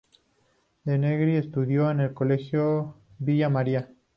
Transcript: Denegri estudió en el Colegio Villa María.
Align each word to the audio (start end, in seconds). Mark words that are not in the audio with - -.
Denegri 0.83 1.35
estudió 1.35 1.91
en 1.91 1.99
el 1.99 2.11
Colegio 2.15 2.95
Villa 3.19 3.49
María. 3.49 3.87